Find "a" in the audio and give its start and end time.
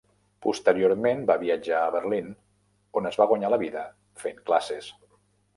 1.89-1.93